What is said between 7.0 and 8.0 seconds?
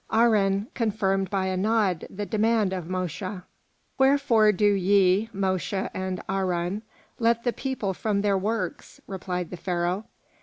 let the people